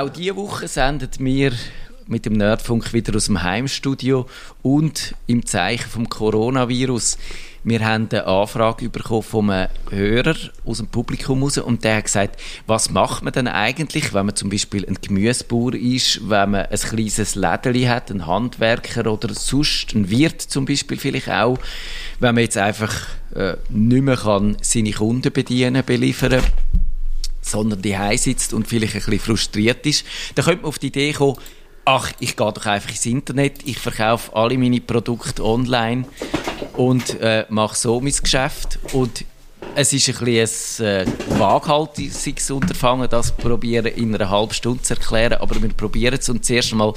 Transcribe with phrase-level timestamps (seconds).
[0.00, 1.52] Auch diese Woche sendet wir
[2.06, 4.26] mit dem Nerdfunk wieder aus dem Heimstudio
[4.62, 7.18] und im Zeichen vom Coronavirus.
[7.64, 12.04] Wir haben eine Anfrage bekommen von einem Hörer aus dem Publikum raus und der hat
[12.04, 16.64] gesagt, was macht man denn eigentlich, wenn man zum Beispiel ein Gemüsebauer ist, wenn man
[16.64, 21.58] ein kleines Lädeli hat, ein Handwerker oder sonst ein Wirt zum Beispiel vielleicht auch,
[22.20, 26.42] wenn man jetzt einfach äh, nicht mehr kann seine Kunden bedienen, beliefern
[27.42, 30.04] sondern die sitzt und vielleicht ein bisschen frustriert ist,
[30.34, 31.36] dann könnte man auf die Idee kommen,
[31.84, 36.04] ach, ich gehe doch einfach ins Internet, ich verkaufe alle meine Produkte online
[36.74, 38.78] und äh, mache so mein Geschäft.
[38.92, 39.24] Und
[39.74, 44.94] es ist ein bisschen ein äh, waghalsiges Unterfangen, das probieren in einer halben Stunde zu
[44.94, 46.28] erklären, aber wir probieren es.
[46.28, 46.94] Und zuerst einmal,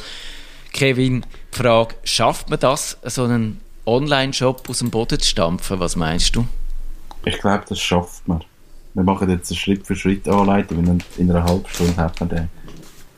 [0.71, 5.79] Kevin, die Frage, schafft man das, so einen Online-Shop aus dem Boden zu stampfen?
[5.79, 6.47] Was meinst du?
[7.25, 8.43] Ich glaube, das schafft man.
[8.93, 12.29] Wir machen jetzt eine Schritt für Schritt Anleitung und in einer halben Stunde hat man
[12.29, 12.49] den.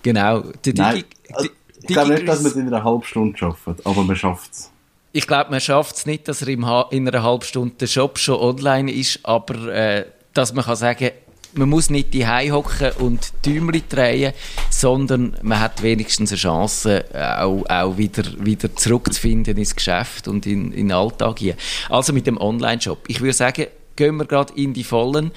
[0.04, 0.42] Genau.
[0.64, 1.50] Der Nein, also,
[1.82, 4.72] ich glaube nicht, dass man es in einer halben Stunde schafft, aber man schafft es.
[5.12, 8.40] Ich glaube, man schafft es nicht, dass er in einer halben Stunde der Shop schon
[8.40, 11.12] online ist, aber äh, dass man kann sagen
[11.58, 14.34] man muss nicht die hocken und Däumchen drehen,
[14.70, 20.72] sondern man hat wenigstens eine Chance, auch, auch wieder, wieder zurückzufinden ins Geschäft und in,
[20.72, 21.56] in den Alltag hier.
[21.90, 23.00] Also mit dem Online-Shop.
[23.08, 25.32] Ich würde sagen, gehen wir gerade in die Vollen.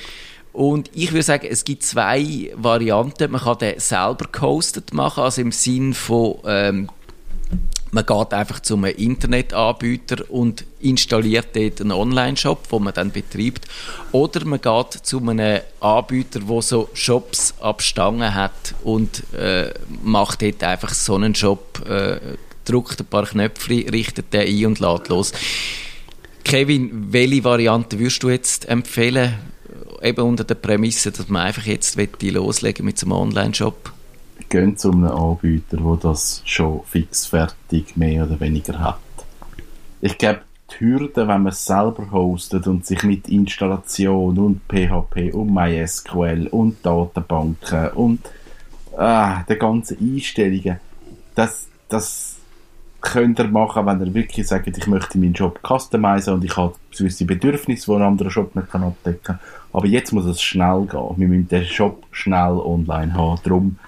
[0.52, 3.30] Und ich würde sagen, es gibt zwei Varianten.
[3.30, 6.88] Man kann den selber gehostet machen, also im Sinn von, ähm,
[7.90, 13.66] man geht einfach zum Internetanbieter und installiert dort einen Online-Shop, den man dann betreibt.
[14.12, 19.72] Oder man geht zu einem Anbieter, der so Shops ab Stangen hat und äh,
[20.02, 22.18] macht dort einfach so einen Shop, äh,
[22.64, 25.32] drückt ein paar Knöpfe, richtet den ein und lädt los.
[26.48, 29.34] Kevin, welche Variante würdest du jetzt empfehlen?
[30.02, 33.92] Eben unter der Prämisse, dass man einfach jetzt loslegen mit einem Online-Shop?
[34.48, 38.98] Gehen zu einem Anbieter, der das schon fix fertig mehr oder weniger hat.
[40.00, 45.34] Ich glaube, die Hürde, wenn man es selber hostet und sich mit Installation und PHP
[45.34, 48.20] und MySQL und Datenbanken und
[48.96, 50.78] ah, der ganzen Einstellungen,
[51.34, 52.37] das, das
[53.00, 56.74] könnt ihr machen, wenn ihr wirklich sagt, ich möchte meinen Job customizen und ich habe
[56.96, 59.40] gewisse Bedürfnisse, die ein anderer Shop nicht kann abdecken kann.
[59.72, 61.14] Aber jetzt muss es schnell gehen.
[61.16, 63.40] Wir müssen den Shop schnell online haben.
[63.44, 63.78] Darum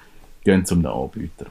[0.44, 1.46] gehen zum Anbieter.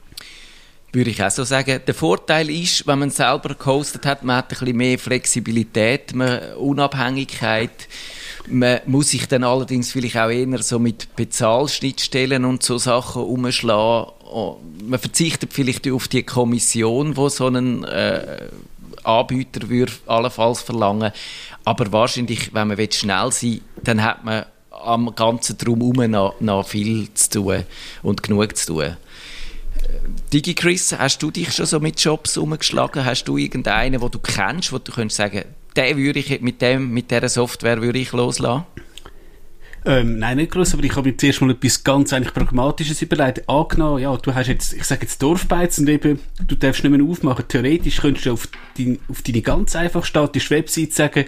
[0.91, 1.81] Würde ich auch so sagen.
[1.85, 6.53] Der Vorteil ist, wenn man selber gehostet hat, man hat ein bisschen mehr Flexibilität, man,
[6.53, 7.87] Unabhängigkeit.
[8.47, 14.13] Man muss sich dann allerdings vielleicht auch eher so mit Bezahlschnittstellen und so Sachen umschlagen.
[14.31, 18.47] Oh, man verzichtet vielleicht auf die Kommission, wo so ein äh,
[19.03, 21.11] Anbieter würde allenfalls verlangen.
[21.65, 26.67] Aber wahrscheinlich, wenn man schnell sein will, dann hat man am ganzen Drumherum noch, noch
[26.67, 27.63] viel zu tun
[28.03, 28.97] und genug zu tun.
[30.31, 33.05] DigiChris, hast du dich schon so mit Jobs umgeschlagen?
[33.05, 35.43] Hast du irgendeinen, wo du kennst, wo du könntest sagen,
[35.75, 38.65] den würde ich mit dem, mit dieser Software würde ich loslassen?
[39.85, 43.47] Ähm, nein, nicht groß, aber ich habe mir zuerst mal etwas ganz eigentlich Pragmatisches überlegt.
[43.47, 47.05] Angenommen, ja, du hast jetzt, ich sage jetzt Dorfbeiz und eben, du darfst nicht mehr
[47.05, 47.45] aufmachen.
[47.47, 51.25] Theoretisch könntest du auf, dein, auf deine ganz einfach statische Website sagen,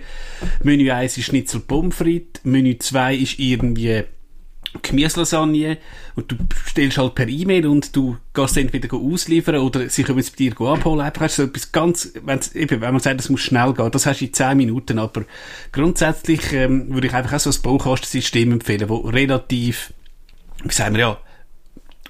[0.64, 4.04] Menü 1 ist Schnitzel Pommes frites, Menü 2 ist irgendwie
[4.82, 5.78] Gemüselasagne
[6.16, 10.32] und du bestellst halt per E-Mail und du gehst entweder ausliefern oder sie können es
[10.32, 11.02] bei dir abholen.
[11.02, 12.14] Einfach hast du so etwas ganz,
[12.54, 15.26] eben, wenn man sagt, es muss schnell gehen, das hast du in 10 Minuten, aber
[15.74, 19.94] grundsätzlich ähm, würde ich einfach auch so ein Baukastensystem empfehlen, wo relativ,
[20.64, 21.18] wie sagen wir ja,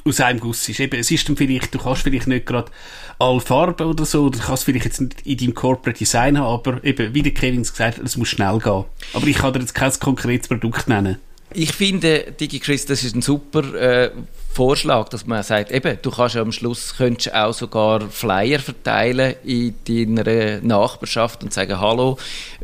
[0.06, 0.80] aus einem Guss ist.
[0.80, 2.72] Eben, es ist dann vielleicht, du kannst vielleicht nicht gerade
[3.20, 6.84] alle Farben oder so, du kannst vielleicht jetzt nicht in deinem Corporate Design haben, aber
[6.84, 8.86] eben, wie der Kevin gesagt hat, es muss schnell gehen.
[9.14, 11.18] Aber ich kann dir jetzt kein konkretes Produkt nennen.
[11.54, 14.12] Ich finde, DigiChris, das ist ein super äh,
[14.54, 19.76] Vorschlag, dass man sagt, eben, du kannst am Schluss könntest auch sogar Flyer verteilen in
[19.88, 22.18] deiner Nachbarschaft und sagen, hallo,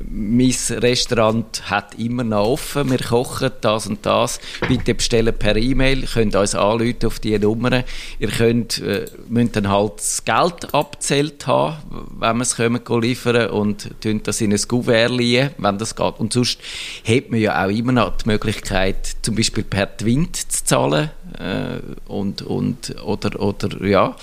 [0.10, 6.06] mein Restaurant hat immer noch offen, wir kochen das und das, bitte bestellen per E-Mail,
[6.06, 7.84] könnt uns anrufen auf diese Nummern.
[8.20, 11.78] Ihr könnt, äh, müsst dann halt das Geld abzählt haben,
[12.20, 13.90] wenn wir es kommen liefern und
[14.24, 16.20] das in ein Gouverne liegen, wenn das geht.
[16.20, 16.60] Und sonst
[17.08, 21.77] hat man ja auch immer noch die Möglichkeit, zum Beispiel per Twint zu zahlen, äh,
[22.08, 24.16] und, und, oder, oder ja,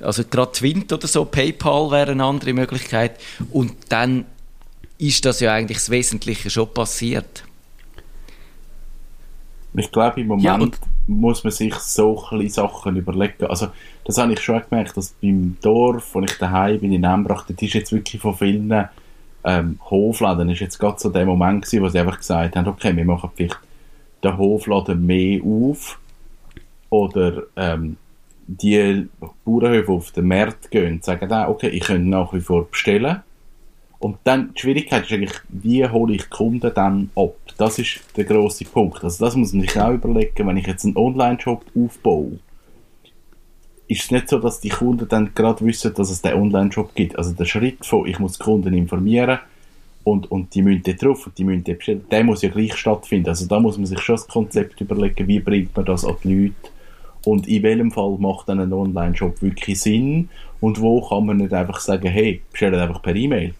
[0.00, 3.18] also gerade Twint oder so, PayPal wäre eine andere Möglichkeit.
[3.50, 4.26] Und dann
[4.98, 7.44] ist das ja eigentlich das Wesentliche schon passiert.
[9.76, 13.46] Ich glaube, im Moment ja, muss man sich so ein Sachen überlegen.
[13.46, 13.68] Also,
[14.04, 17.60] das habe ich schon gemerkt, dass beim Dorf, wo ich daheim bin, in Embrach, das
[17.60, 18.72] ist jetzt wirklich von vielen
[19.42, 22.94] ähm, Hofladen, ist jetzt gerade so der Moment gewesen, wo sie einfach gesagt haben, okay,
[22.96, 23.58] wir machen vielleicht
[24.22, 25.98] den Hofladen mehr auf
[26.90, 27.96] oder ähm,
[28.46, 29.08] die
[29.44, 33.22] Bauernhöfe auf den Markt gehen, sagen dann, okay, ich könnte nach wie vor bestellen.
[33.98, 37.36] Und dann, die Schwierigkeit ist eigentlich, wie hole ich Kunden dann ab?
[37.56, 39.02] Das ist der grosse Punkt.
[39.02, 42.38] Also das muss man sich auch überlegen, wenn ich jetzt einen Online-Shop aufbaue.
[43.86, 47.16] Ist es nicht so, dass die Kunden dann gerade wissen, dass es den Online-Shop gibt?
[47.16, 49.38] Also der Schritt von, ich muss die Kunden informieren
[50.04, 52.74] und, und die müssen dort drauf und die müssen dort bestellen, der muss ja gleich
[52.74, 53.30] stattfinden.
[53.30, 56.34] Also da muss man sich schon das Konzept überlegen, wie bringt man das an die
[56.34, 56.73] Leute
[57.26, 60.28] und in welchem Fall macht dann ein Online-Shop wirklich Sinn?
[60.60, 63.54] Und wo kann man nicht einfach sagen, hey, bestell einfach per E-Mail.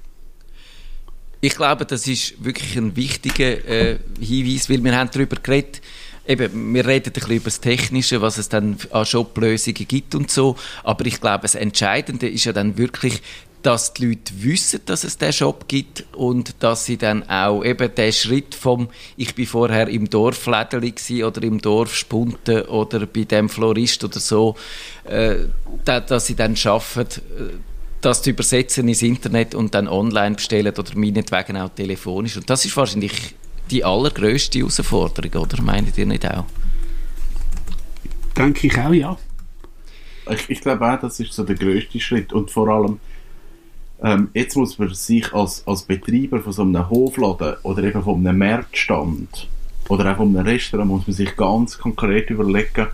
[1.40, 5.82] Ich glaube, das ist wirklich ein wichtiger äh, Hinweis, weil wir haben darüber geredet,
[6.26, 10.30] eben, wir reden ein bisschen über das Technische, was es dann an Shop-Lösungen gibt und
[10.30, 13.20] so, aber ich glaube, das Entscheidende ist ja dann wirklich
[13.64, 17.94] dass die Leute wissen, dass es diesen Shop gibt und dass sie dann auch eben
[17.94, 23.24] den Schritt vom ich bin vorher im Dorf Lädeli oder im Dorf Spunten oder bei
[23.24, 24.54] dem Florist oder so,
[25.04, 25.36] äh,
[25.86, 27.54] dass sie dann schaffen, äh,
[28.02, 32.36] das zu übersetzen ins Internet und dann online bestellen oder meinetwegen auch telefonisch.
[32.36, 33.34] Und das ist wahrscheinlich
[33.70, 36.44] die allergrößte Herausforderung, oder meint ihr nicht auch?
[38.36, 39.16] Denke ich auch, ja.
[40.30, 43.00] Ich, ich glaube auch, das ist so der größte Schritt und vor allem
[44.04, 48.26] ähm, jetzt muss man sich als, als Betreiber von so einem Hofladen oder eben von
[48.26, 49.48] einem Marktstand
[49.88, 52.88] oder auch von einem Restaurant muss man sich ganz konkret überlegen,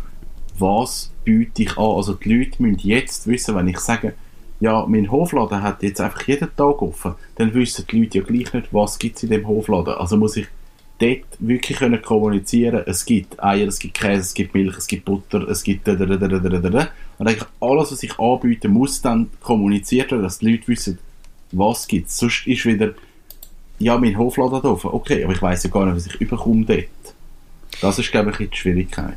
[0.59, 1.85] was biete ich an.
[1.85, 4.15] Also die Leute müssen jetzt wissen, wenn ich sage,
[4.61, 8.53] ja, mein Hofladen hat jetzt einfach jeden Tag offen, dann wissen die Leute ja gleich
[8.53, 9.95] nicht, was gibt es in dem Hofladen.
[9.95, 10.47] Also muss ich
[11.01, 15.05] dort wirklich können kommunizieren Es gibt Eier, es gibt Käse, es gibt Milch, es gibt
[15.05, 16.89] Butter, es gibt da, da, da, da, da, da.
[17.19, 20.99] Und eigentlich alles, was ich anbiete, muss dann kommuniziert werden, dass die Leute wissen,
[21.53, 22.19] was gibt es.
[22.19, 22.93] Sonst ist wieder,
[23.79, 24.91] ja, mein Hofladen offen.
[24.93, 27.15] Okay, aber ich weiß ja gar nicht, was ich überkomme dort.
[27.81, 29.17] Das ist, glaube ich, die Schwierigkeit.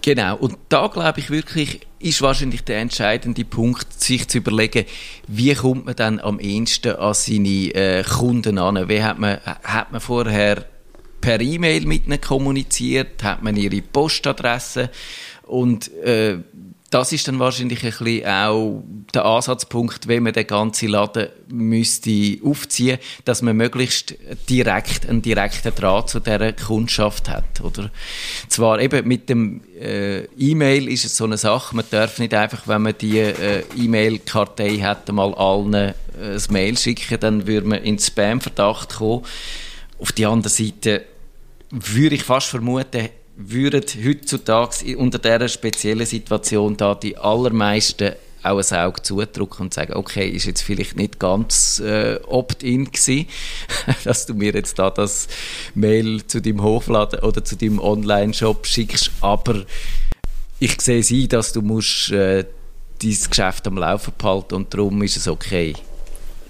[0.00, 4.84] Genau, und da glaube ich wirklich, ist wahrscheinlich der entscheidende Punkt, sich zu überlegen,
[5.28, 8.88] wie kommt man dann am ehesten an seine äh, Kunden an?
[8.88, 10.64] Wie hat man, hat man vorher
[11.22, 14.90] per E-Mail mit ihnen kommuniziert, hat man ihre Postadresse
[15.46, 16.38] und äh,
[16.92, 18.84] das ist dann wahrscheinlich ein bisschen auch
[19.14, 24.14] der Ansatzpunkt, wenn man den ganzen Laden müsste aufziehen, dass man möglichst
[24.50, 27.90] direkt einen direkten Draht zu dieser Kundschaft hat, oder?
[28.48, 32.68] Zwar eben mit dem äh, E-Mail ist es so eine Sache, man darf nicht einfach,
[32.68, 37.82] wenn man die äh, E-Mail-Kartei hat, mal allen äh, ein Mail schicken, dann würde man
[37.82, 39.24] in Spam-Verdacht kommen.
[39.98, 41.06] Auf die andere Seite
[41.72, 48.78] würde ich fast vermuten, würden heutzutage unter dieser speziellen Situation da die allermeisten auch ein
[48.78, 53.26] Auge zudrücken und sagen, okay, ist jetzt vielleicht nicht ganz äh, opt-in gewesen,
[54.04, 55.28] dass du mir jetzt da das
[55.74, 59.64] Mail zu deinem Hofladen oder zu deinem Online-Shop schickst, aber
[60.58, 62.44] ich sehe sie, dass du musst äh,
[63.00, 65.74] dein Geschäft am Laufen behalten und darum ist es okay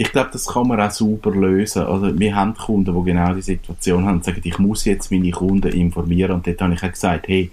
[0.03, 1.85] ich glaube, das kann man auch super lösen.
[1.85, 5.31] Also, wir haben Kunden, die genau die Situation haben und sagen, ich muss jetzt meine
[5.31, 6.33] Kunden informieren.
[6.33, 7.53] Und dort habe ich auch gesagt, hey,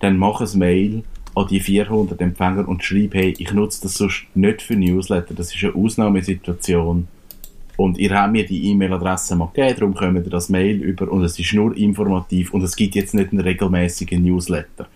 [0.00, 1.02] dann mach ein Mail
[1.34, 5.32] an die 400 Empfänger und schreib, hey, ich nutze das sonst nicht für Newsletter.
[5.32, 7.08] Das ist eine Ausnahmesituation.
[7.78, 11.22] Und ihr habt mir die E-Mail-Adresse mal gegeben, darum kommen wir das Mail über und
[11.24, 14.88] es ist nur informativ und es gibt jetzt nicht einen regelmäßigen Newsletter.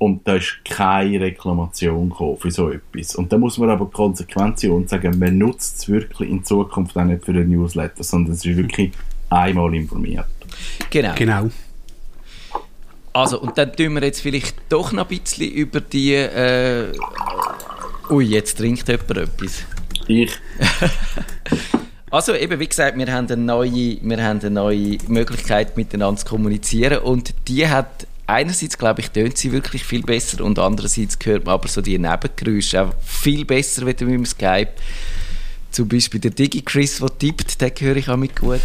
[0.00, 3.16] Und da ist keine Reklamation für so etwas.
[3.16, 6.96] Und da muss man aber konsequent sein und sagen, man nutzt es wirklich in Zukunft
[6.96, 8.92] auch nicht für einen Newsletter, sondern es ist wirklich
[9.28, 10.24] einmal informiert.
[10.88, 11.12] Genau.
[11.16, 11.50] Genau.
[13.12, 16.14] Also, und dann tun wir jetzt vielleicht doch noch ein bisschen über die.
[16.14, 16.92] Äh,
[18.08, 19.64] ui, jetzt trinkt jemand etwas.
[20.08, 20.32] Ich.
[22.10, 26.26] also, eben, wie gesagt, wir haben, eine neue, wir haben eine neue Möglichkeit, miteinander zu
[26.26, 27.02] kommunizieren.
[27.02, 31.54] Und die hat einerseits, glaube ich, tönt sie wirklich viel besser und andererseits hört man
[31.54, 34.72] aber so die Nebengeräusche auch viel besser, du mit dem Skype
[35.70, 38.60] zum Beispiel der Digi-Chris, der tippt, den höre ich auch mit gut.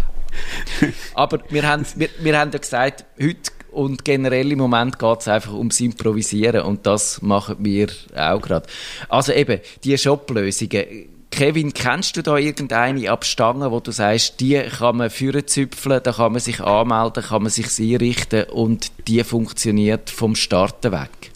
[1.14, 5.28] aber wir haben, wir, wir haben ja gesagt, heute und generell im Moment geht es
[5.28, 8.66] einfach ums Improvisieren und das machen wir auch gerade.
[9.08, 14.98] Also eben, die Shop-Lösungen Kevin, kennst du da irgendeine Abstange, wo du sagst, die kann
[14.98, 20.34] man züpfeln, da kann man sich anmelden, kann man sich einrichten und die funktioniert vom
[20.34, 21.30] Starten weg?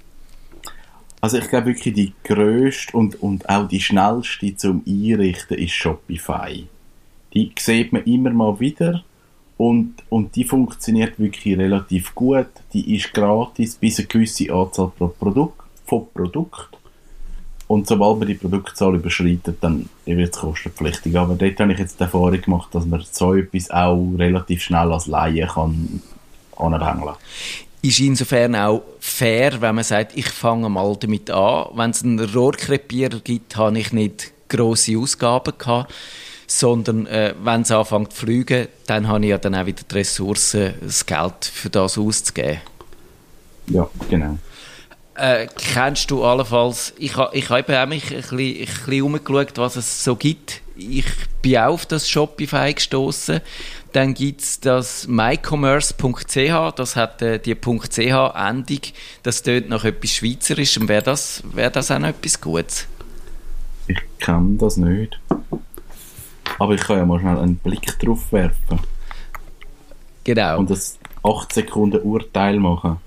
[1.23, 6.67] Also ich glaube wirklich die grösste und, und auch die schnellste zum Einrichten ist Shopify.
[7.33, 9.03] Die sieht man immer mal wieder
[9.57, 12.51] und, und die funktioniert wirklich relativ gut.
[12.75, 16.77] Die ist gratis bis eine gewisse Anzahl pro Produkt, von Produkt
[17.67, 21.17] und sobald man die Produktzahl überschreitet, dann wird es kostenpflichtig.
[21.17, 24.93] Aber dort habe ich jetzt die Erfahrung gemacht, dass man so etwas auch relativ schnell
[24.93, 26.03] als Laie kann
[26.57, 27.15] anhängen
[27.85, 31.67] ist insofern auch fair, wenn man sagt, ich fange mal damit an.
[31.75, 35.93] Wenn es einen Rohrkrepierer gibt, habe ich nicht grosse Ausgaben gehabt,
[36.47, 39.95] sondern äh, wenn es anfängt zu fliegen, dann habe ich ja dann auch wieder die
[39.97, 42.61] Ressourcen, das Geld für das auszugeben.
[43.67, 44.39] Ja, genau.
[45.17, 49.59] Äh, kennst du allenfalls, ich, ha, ich habe auch mich ein bisschen, ein bisschen umgeschaut,
[49.59, 50.61] was es so gibt.
[50.77, 51.07] Ich
[51.41, 53.41] bin auch auf das Shopify gestoßen.
[53.93, 58.81] Dann gibt es das mycommerce.ch, das hat äh, die .ch-Endung,
[59.23, 60.89] das tönt nach etwas Schweizerischem.
[60.89, 62.89] Wäre das, wär das auch noch etwas Gutes?
[63.87, 65.21] Ich kann das nicht.
[66.59, 68.81] Aber ich kann ja mal schnell einen Blick drauf werfen.
[70.25, 70.59] Genau.
[70.59, 72.99] Und das 8 Sekunden Urteil machen.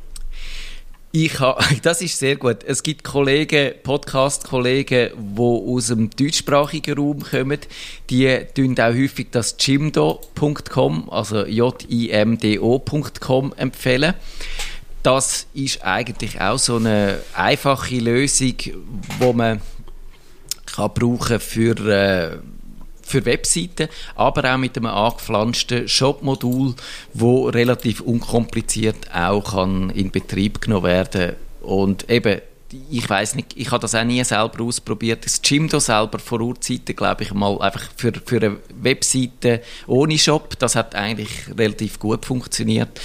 [1.19, 2.57] Ich ha, das ist sehr gut.
[2.63, 7.57] Es gibt Kollegen, Podcast-Kollegen, die aus dem deutschsprachigen Raum kommen.
[8.07, 13.03] Die tun auch häufig das jimdo.com, also J-I-M-D-O.com
[13.57, 14.13] empfehlen.
[15.01, 18.53] Das ist eigentlich auch so eine einfache Lösung,
[19.17, 19.59] wo man
[20.67, 22.37] kann brauchen für äh,
[23.07, 26.75] für Webseiten, aber auch mit einem angepflanzten Shop-Modul,
[27.13, 32.41] wo relativ unkompliziert auch kann in Betrieb genommen werden und eben
[32.89, 35.25] ich weiß nicht, ich habe das auch nie selber ausprobiert.
[35.25, 40.59] Das Jimdo selber vor Urzeiten, glaube ich mal, einfach für, für eine Webseite ohne Shop,
[40.59, 42.99] das hat eigentlich relativ gut funktioniert.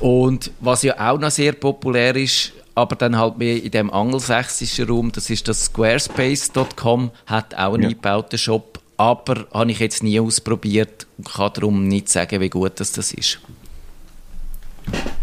[0.00, 4.88] Und was ja auch noch sehr populär ist, aber dann halt mehr in dem angelsächsischen
[4.88, 7.88] Raum, das ist das Squarespace.com, hat auch einen ja.
[7.88, 12.80] eingebauten Shop, aber habe ich jetzt nie ausprobiert und kann darum nicht sagen, wie gut
[12.80, 13.40] das, das ist.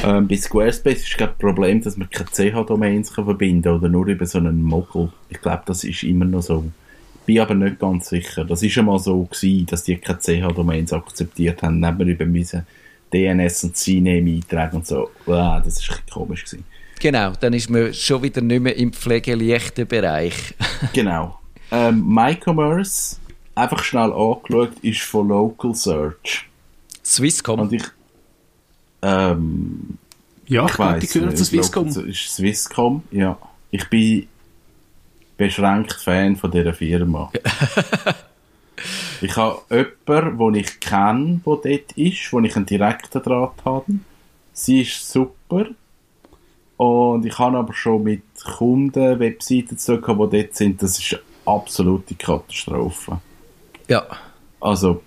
[0.03, 4.25] Ähm, bei Squarespace ist das Problem, dass man keine CH-Domains verbinden kann oder nur über
[4.25, 5.11] so einen Mogul.
[5.29, 6.65] Ich glaube, das ist immer noch so.
[7.21, 8.43] Ich bin aber nicht ganz sicher.
[8.43, 11.81] Das ist einmal so gewesen, dass die keine CH-Domains akzeptiert haben.
[11.81, 12.67] Dann über müssen
[13.13, 15.09] DNS und CNAME eintragen und so.
[15.25, 16.65] Wow, das ist ein bisschen komisch gewesen.
[16.99, 20.53] Genau, dann ist man schon wieder nicht mehr im pflegeleichten Bereich.
[20.93, 21.39] genau.
[21.71, 23.19] Ähm, MyCommerce
[23.55, 26.49] einfach schnell angeschaut, ist von Local Search.
[27.03, 27.59] Swisscom?
[27.59, 27.83] Und ich,
[29.01, 29.97] ähm,
[30.47, 31.87] ja, ich, weiß, die gehören zu Swisscom.
[31.87, 33.37] Local, ist Swisscom, ja.
[33.71, 34.27] Ich bin
[35.37, 37.31] beschränkt Fan von dieser Firma.
[39.21, 39.61] ich habe
[40.07, 43.93] jemanden, den ich kenne, der dort ist, wo ich einen direkten Draht habe.
[44.53, 45.65] Sie ist super.
[46.77, 48.23] Und ich habe aber schon mit
[48.57, 50.81] Kunden Webseiten zu tun, die dort sind.
[50.81, 53.19] Das ist eine absolute Katastrophe.
[53.93, 54.07] Ja.
[54.59, 55.03] Also,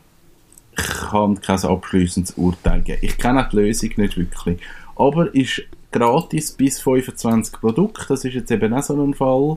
[0.78, 3.00] ich kann kein abschließendes Urteil geben.
[3.02, 4.60] Ich kenne die Lösung nicht wirklich.
[4.94, 8.06] Aber ist gratis bis 25 Produkte.
[8.08, 9.56] Das ist jetzt eben auch so ein Fall.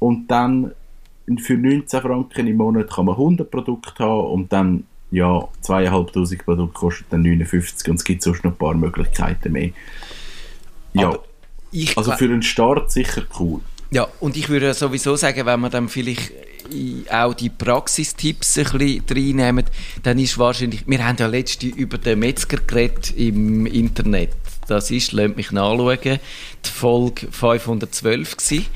[0.00, 0.72] Und dann
[1.40, 6.78] für 19 Franken im Monat kann man 100 Produkte haben und dann ja, 2500 Produkte
[6.78, 9.70] kosten dann 59 und es gibt sonst noch ein paar Möglichkeiten mehr.
[10.94, 11.16] Ja,
[11.96, 13.60] also für einen Start sicher cool.
[13.90, 16.32] Ja, und ich würde sowieso sagen, wenn man dann vielleicht
[17.10, 19.64] auch die Praxistipps ein bisschen reinnehmen,
[20.02, 24.30] dann ist wahrscheinlich, wir haben ja letztens über den Metzger geredet im Internet.
[24.66, 28.66] Das ist, lasst mich nachschauen, die Folge 512 gewesen.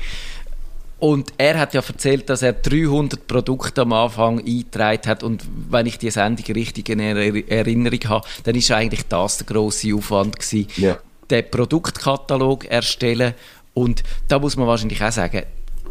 [0.99, 5.21] Und er hat ja erzählt, dass er 300 Produkte am Anfang eingetragen hat.
[5.21, 9.93] Und wenn ich die Sendung richtig in Erinnerung habe, dann ist eigentlich das der grosse
[9.93, 10.67] Aufwand gewesen.
[10.77, 10.97] Ja.
[11.29, 13.33] Den Produktkatalog erstellen
[13.73, 15.43] und da muss man wahrscheinlich auch sagen,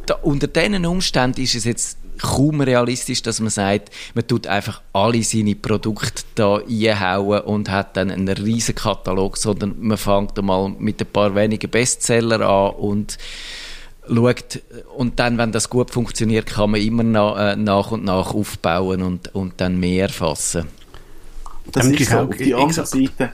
[0.07, 4.83] da, unter diesen Umständen ist es jetzt kaum realistisch, dass man sagt, man tut einfach
[4.93, 10.71] alle seine Produkte da einhauen und hat dann einen riesen Katalog, sondern man fängt einmal
[10.79, 13.19] mit ein paar wenigen Bestseller an und
[14.07, 14.63] schaut,
[14.97, 19.03] und dann, wenn das gut funktioniert, kann man immer nach, äh, nach und nach aufbauen
[19.03, 20.69] und, und dann mehr erfassen.
[21.73, 23.33] Das ist so, auf die andere Seite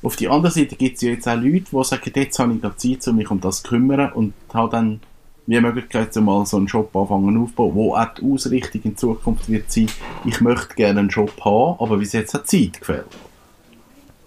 [0.00, 2.60] auf die andere Seite gibt es ja jetzt auch Leute, die sagen, jetzt habe ich
[2.60, 5.00] gerade Zeit, um mich um das zu kümmern und habe dann
[5.48, 9.70] die Möglichkeit, mal so einen Shop anfangen aufzubauen, wo auch die Ausrichtung in Zukunft wird
[9.72, 9.88] sein,
[10.24, 13.06] ich möchte gerne einen Shop haben, aber bis jetzt hat Zeit gefällt.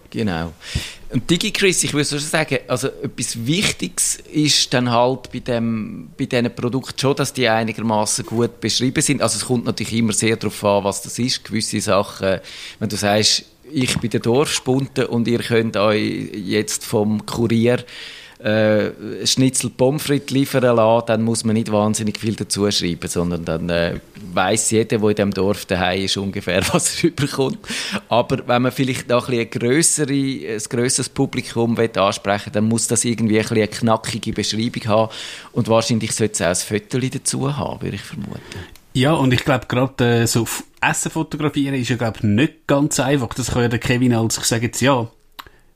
[0.09, 0.51] Genau.
[1.09, 6.25] Und DigiChris, ich würde schon sagen, also etwas Wichtiges ist dann halt bei, dem, bei
[6.25, 9.21] diesen Produkten schon, dass die einigermaßen gut beschrieben sind.
[9.21, 11.43] Also es kommt natürlich immer sehr darauf an, was das ist.
[11.43, 12.39] Gewisse Sachen,
[12.79, 17.83] wenn du sagst, ich bin der Dorfspunte und ihr könnt euch jetzt vom Kurier
[18.43, 23.45] äh, Schnitzel Pommes frites liefern lassen, dann muss man nicht wahnsinnig viel dazu schreiben, sondern
[23.45, 23.99] dann äh,
[24.33, 27.59] weiß jeder, der in diesem Dorf daheim ist, ungefähr, was er überkommt.
[28.09, 33.05] Aber wenn man vielleicht noch ein, grössere, ein grösseres Publikum will ansprechen dann muss das
[33.05, 35.11] irgendwie ein eine knackige Beschreibung haben
[35.51, 38.39] und wahrscheinlich sollte es auch ein Foto dazu haben, würde ich vermuten.
[38.93, 40.45] Ja, und ich glaube, gerade äh, so
[40.81, 43.29] Essen fotografieren ist ja, glaube nicht ganz einfach.
[43.33, 45.07] Das kann ja der Kevin als, ich sage jetzt, ja,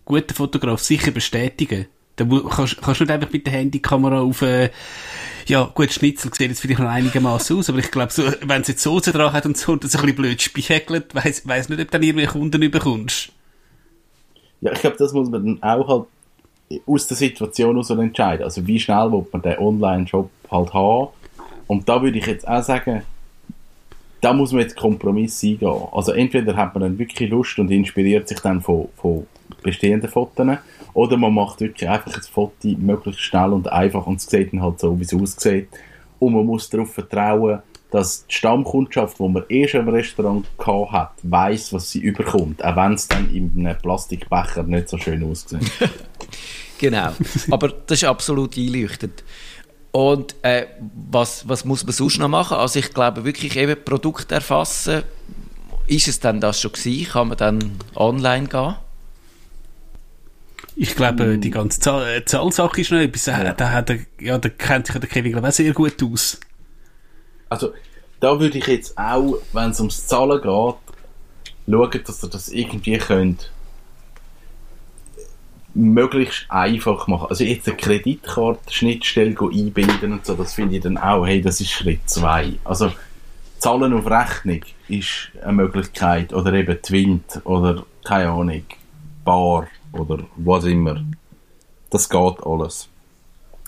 [0.03, 1.87] guter Fotograf sicher bestätigen.
[2.15, 4.69] Da kannst, kannst du nicht einfach mit der Handykamera auf, äh,
[5.47, 8.69] ja, gut, Schnitzel sieht jetzt vielleicht noch einigermaßen aus, aber ich glaube, so, wenn es
[8.69, 11.81] jetzt Soße dran hat und so, und das ein bisschen blöd spiegelt, weiss, weiss nicht,
[11.81, 13.31] ob du dann irgendwie Kunden überkommst.
[14.61, 16.05] Ja, ich glaube, das muss man dann auch halt
[16.87, 18.43] aus der Situation heraus entscheiden.
[18.43, 21.09] Also, wie schnell will man den Online-Shop halt haben?
[21.67, 23.03] Und da würde ich jetzt auch sagen,
[24.21, 25.81] da muss man jetzt Kompromiss eingehen.
[25.91, 29.27] Also, entweder hat man dann wirklich Lust und inspiriert sich dann von, von
[29.61, 30.57] bestehenden Fotos,
[30.95, 34.63] oder man macht wirklich einfach ein Foto möglichst schnell und einfach und es sieht dann
[34.63, 35.67] halt so, wie es aussieht.
[36.19, 37.59] Und man muss darauf vertrauen,
[37.91, 42.63] dass die Stammkundschaft, die man eh schon im Restaurant gehabt hat, weiss, was sie überkommt.
[42.63, 45.69] Auch wenn es dann in einem Plastikbecher nicht so schön aussieht.
[46.77, 47.11] genau.
[47.51, 49.23] Aber das ist absolut einleuchtend.
[49.91, 50.67] Und äh,
[51.11, 52.55] was, was muss man sonst noch machen?
[52.55, 55.03] Also ich glaube wirklich eben Produkt erfassen.
[55.87, 57.11] Ist es dann das schon gewesen?
[57.11, 58.75] Kann man dann online gehen?
[60.75, 63.27] Ich glaube, die ganze Zahl, äh, Zahlsache ist noch etwas.
[63.27, 63.53] Ja.
[63.53, 66.39] Da, hat er, ja, da kennt sich der Kevin glaube auch sehr gut aus.
[67.47, 67.73] Also,
[68.19, 70.51] da würde ich jetzt auch, wenn es ums Zahlen geht,
[71.67, 73.51] schauen, dass ihr das irgendwie könnt
[75.75, 77.27] möglichst einfach machen.
[77.29, 81.71] Also jetzt eine Kreditkartenschnittstelle einbinden und so, das finde ich dann auch, hey, das ist
[81.71, 82.53] Schritt 2.
[82.63, 82.91] Also
[83.59, 88.63] Zahlen auf Rechnung ist eine Möglichkeit oder eben Twint oder keine Ahnung,
[89.23, 91.03] Bar oder was immer.
[91.89, 92.87] Das geht alles.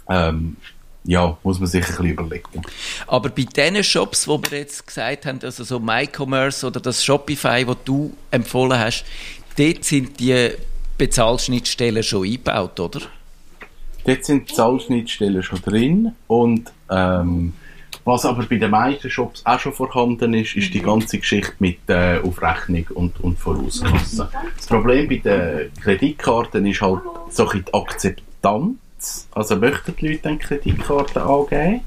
[0.09, 0.57] Ähm,
[1.03, 2.61] ja, muss man sich ein bisschen überlegen.
[3.07, 7.63] Aber bei diesen Shops, wo wir jetzt gesagt haben, also so MyCommerce oder das Shopify,
[7.65, 9.05] das du empfohlen hast,
[9.57, 10.51] dort sind die
[10.97, 13.01] Bezahlschnittstellen schon eingebaut, oder?
[14.03, 17.53] Dort sind die Bezahlschnittstellen schon drin und ähm,
[18.07, 21.77] was aber bei den meisten Shops auch schon vorhanden ist, ist die ganze Geschichte mit
[21.87, 24.29] äh, Aufrechnung und, und Vorauskasse.
[24.55, 29.27] Das Problem bei den Kreditkarten ist halt so die Akzeptanz.
[29.31, 31.81] Also möchten die Leute dann Kreditkarten angeben?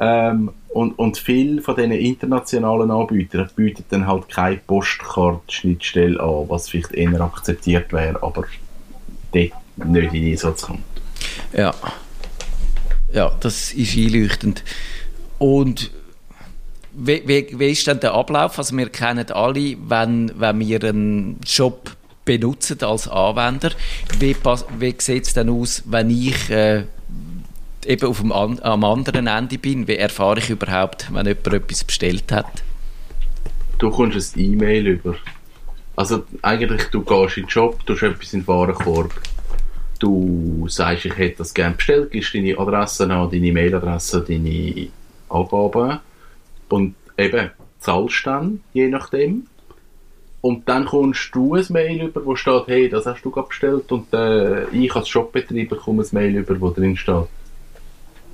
[0.00, 6.68] Ähm, und, und viele von diesen internationalen Anbietern bieten dann halt keine Postkartenschnittstelle an, was
[6.68, 8.46] vielleicht eher akzeptiert wäre, aber
[9.32, 9.52] dort
[9.86, 10.80] nicht in Einsatz kommt.
[11.52, 11.72] Ja.
[13.12, 14.64] Ja, das ist einleuchtend.
[15.42, 15.90] Und
[16.92, 18.58] wie, wie, wie ist denn der Ablauf?
[18.58, 23.72] Also wir kennen alle, wenn, wenn wir einen Shop benutzen als Anwender,
[24.20, 24.36] wie,
[24.78, 26.84] wie sieht es denn aus, wenn ich äh,
[27.84, 32.30] eben auf dem, am anderen Ende bin, wie erfahre ich überhaupt, wenn jemand etwas bestellt
[32.30, 32.62] hat?
[33.78, 35.16] Du kommst ein E-Mail über.
[35.96, 39.12] Also eigentlich, du gehst in den Shop, du hast etwas in den Warenkorb,
[39.98, 44.88] du sagst, ich hätte das gerne bestellt, gibst deine Adresse an, deine Mailadresse, deine
[45.32, 46.00] Angaben
[46.68, 49.46] und eben zahlst dann, je nachdem.
[50.40, 54.12] Und dann kommst du ein Mail über, wo steht, hey, das hast du bestellt und
[54.12, 57.28] äh, ich als Shopbetreiber komme ein Mail über, wo drin steht,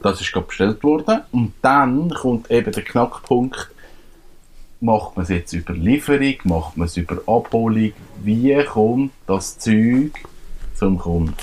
[0.03, 1.21] das ist bestellt worden.
[1.33, 3.71] Und dann kommt eben der Knackpunkt,
[4.81, 10.13] macht man es jetzt über Lieferung, macht man es über Abholung, wie kommt das Zeug
[10.75, 11.35] zum Kunden?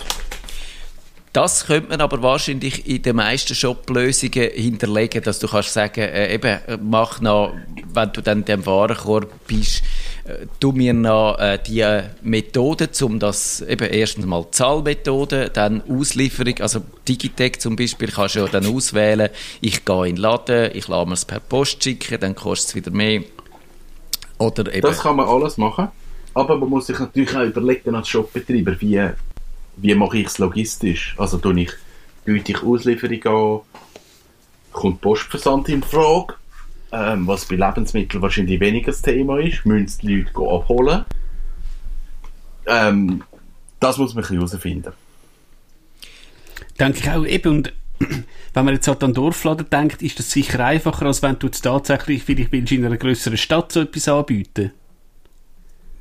[1.35, 6.33] Das könnte man aber wahrscheinlich in den meisten Shop-Lösungen hinterlegen, dass du kannst sagen, äh,
[6.33, 7.53] eben, mach noch,
[7.93, 9.83] wenn du dann dem Warenkorb bist,
[10.23, 11.85] äh, du mir noch äh, die
[12.21, 18.39] Methoden, um das eben erstens mal Zahlmethode, dann Auslieferung, also Digitec zum Beispiel, kannst du
[18.39, 22.17] ja dann auswählen, ich gehe in den Laden, ich lasse mir es per Post schicken,
[22.17, 23.23] dann kostet es wieder mehr.
[24.37, 24.83] Oder eben.
[24.83, 25.89] Das kann man alles machen,
[26.33, 29.01] aber man muss sich natürlich auch überlegen als Shopbetreiber, wie
[29.77, 31.15] wie mache ich es logistisch?
[31.17, 31.71] Also tue ich,
[32.23, 33.61] biete ich Auslieferung an,
[34.71, 36.35] kommt Postversand in Frage,
[36.91, 41.05] ähm, was bei Lebensmitteln wahrscheinlich weniger das Thema ist, müssen die Leute abholen.
[42.67, 43.23] Ähm,
[43.79, 44.93] das muss man ein bisschen herausfinden.
[46.79, 47.73] Denke ich auch eben, und
[48.53, 51.61] wenn man jetzt halt an Dorfladen denkt, ist das sicher einfacher, als wenn du jetzt
[51.61, 54.71] tatsächlich, vielleicht willst in einer größeren Stadt so etwas anbieten.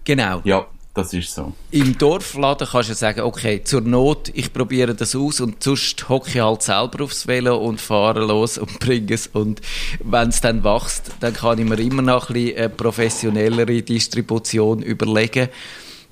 [0.04, 0.40] Genau.
[0.44, 1.52] Ja, das ist so.
[1.72, 6.30] Im Dorfladen kannst du sagen, okay, zur Not, ich probiere das aus und sonst hocke
[6.30, 9.26] ich halt selber aufs Velo und fahre los und bringe es.
[9.26, 9.60] Und
[10.04, 14.82] wenn es dann wächst, dann kann ich mir immer noch ein bisschen eine professionellere Distribution
[14.82, 15.48] überlegen.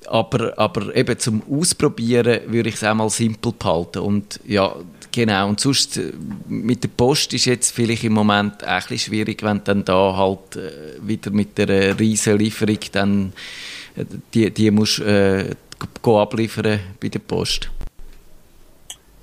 [0.07, 3.99] Aber, aber eben zum Ausprobieren würde ich es auch mal simpel behalten.
[3.99, 4.75] Und ja,
[5.13, 5.47] genau.
[5.47, 6.11] Und sonst äh,
[6.49, 10.17] mit der Post ist jetzt vielleicht im Moment auch ein bisschen schwierig, wenn dann da
[10.17, 13.33] halt äh, wieder mit der riesen Lieferung dann
[14.33, 15.55] die, die musst äh,
[16.05, 17.69] abliefern bei der Post.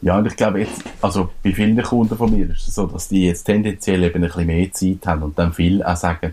[0.03, 3.09] Ja, und ich glaube jetzt, also bei vielen Kunden von mir ist es so, dass
[3.09, 6.33] die jetzt tendenziell eben ein bisschen mehr Zeit haben und dann viel auch sagen,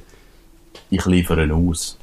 [0.90, 1.98] ich liefere aus.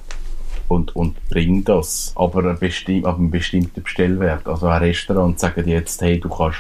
[0.69, 4.47] und, und bringe das, aber ein bestimm, einem bestimmten Bestellwert.
[4.47, 6.59] Also ein Restaurant dir jetzt, hey, du kannst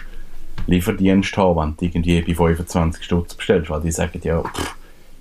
[0.66, 4.76] Lieferdienst haben, wenn du irgendwie bei 25 Stutz bestellst, weil die sagen, ja, pff,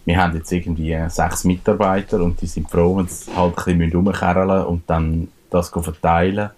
[0.05, 3.91] wir haben jetzt irgendwie sechs Mitarbeiter und die sind froh, wenn sie halt ein bisschen
[3.93, 6.49] rumkerlen und dann das verteilen.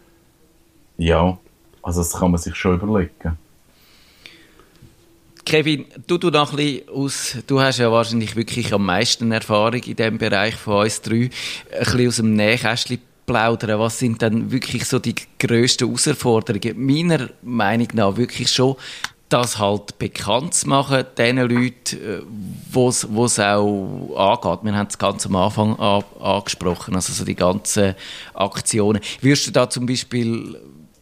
[0.97, 1.37] Ja,
[1.83, 3.37] also das kann man sich schon überlegen.
[5.45, 9.95] Kevin, du, du, noch ein aus, du hast ja wahrscheinlich wirklich am meisten Erfahrung in
[9.95, 11.29] diesem Bereich von uns drei, ein
[11.79, 13.79] bisschen aus dem Nähkästchen plaudern.
[13.79, 16.83] Was sind dann wirklich so die grössten Herausforderungen?
[16.83, 18.75] Meiner Meinung nach wirklich schon
[19.29, 22.21] das halt bekannt zu machen, den Leuten, äh,
[22.71, 24.59] wo es auch angeht.
[24.63, 27.95] Wir haben es ganz am Anfang an, angesprochen, also so die ganzen
[28.33, 29.01] Aktionen.
[29.21, 30.59] Würdest du da zum Beispiel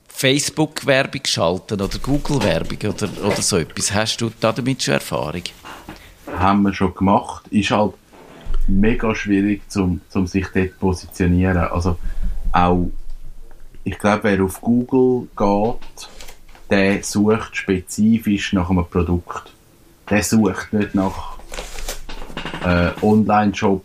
[0.08, 3.94] Facebook-Werbung schalten oder Google-Werbung oder, oder so etwas?
[3.94, 5.44] Hast du da damit schon Erfahrung?
[6.28, 7.46] Haben wir schon gemacht.
[7.50, 7.94] Ist halt
[8.68, 11.58] mega schwierig, um zum sich dort zu positionieren.
[11.58, 11.98] Also
[12.52, 12.90] auch,
[13.84, 16.10] ich glaube, wer auf Google geht,
[16.74, 19.54] der sucht spezifisch nach einem Produkt.
[20.10, 21.38] Der sucht nicht nach
[22.66, 23.84] äh, Online-Shop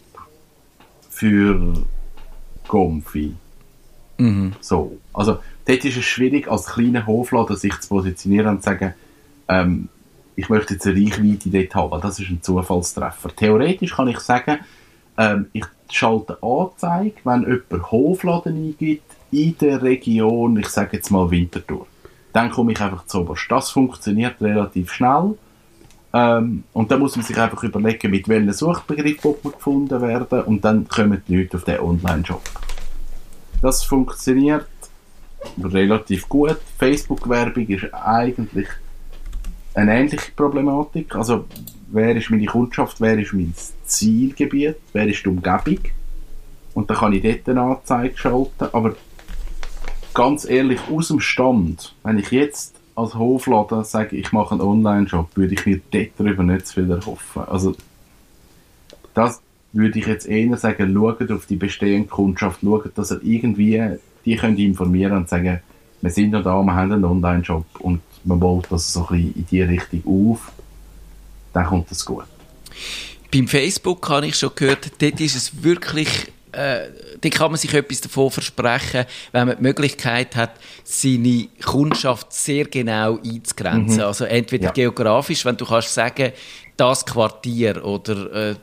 [1.11, 1.75] für
[2.67, 3.35] Gomfi.
[4.17, 4.55] Mhm.
[4.63, 4.97] So.
[5.13, 8.95] Also, dort ist es schwierig, als kleiner Hofladen sich zu positionieren und zu sagen,
[9.49, 9.91] ähm,
[10.35, 12.01] ich möchte jetzt eine Reichweite dort haben.
[12.01, 13.37] Das ist ein Zufallstreffer.
[13.37, 14.61] Theoretisch kann ich sagen,
[15.19, 21.31] ähm, ich schalte Anzeige, wenn jemand Hofladen eingibt in der Region, ich sage jetzt mal
[21.31, 21.87] Winterthur.
[22.33, 23.47] Dann komme ich einfach zu oberst.
[23.51, 25.35] Das funktioniert relativ schnell.
[26.13, 30.65] Ähm, und dann muss man sich einfach überlegen, mit welchem Suchbegriff man gefunden werden und
[30.65, 32.43] dann kommen die Leute auf den Online-Shop.
[33.61, 34.67] Das funktioniert
[35.63, 36.59] relativ gut.
[36.79, 38.69] Facebook-Werbung ist eigentlich
[39.75, 41.15] eine ähnliche Problematik.
[41.15, 41.45] Also,
[41.89, 45.79] wer ist meine Kundschaft, wer ist mein Zielgebiet, wer ist die Umgebung?
[46.75, 48.69] Und dann kann ich dort eine Anzeige schalten.
[48.73, 48.95] Aber
[50.19, 55.29] ganz ehrlich, aus dem Stand, wenn ich jetzt als Hofladen sage, ich mache einen Online-Shop,
[55.37, 57.43] würde ich mir dort darüber nicht zu viel erhoffen.
[57.47, 57.77] Also,
[59.15, 59.41] das
[59.73, 63.81] würde ich jetzt eher sagen, schaut auf die bestehende Kundschaft, schaut, dass er irgendwie,
[64.25, 65.61] die können informieren und sagen,
[66.01, 69.35] wir sind noch da, wir haben einen Online-Shop und man baut das so ein bisschen
[69.37, 70.51] in die Richtung auf,
[71.53, 72.25] dann kommt das gut.
[73.33, 76.91] Beim Facebook habe ich schon gehört, dort ist es wirklich äh,
[77.21, 80.53] dann kann man sich etwas davon versprechen, wenn man die Möglichkeit hat,
[80.85, 83.99] seine Kundschaft sehr genau einzugrenzen.
[83.99, 84.03] Mhm.
[84.03, 84.73] Also entweder ja.
[84.73, 86.33] geografisch, wenn du kannst sagen,
[86.77, 88.55] das Quartier oder äh,